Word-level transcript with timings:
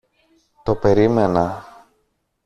Το 0.63 0.75
περίμενα. 0.75 1.65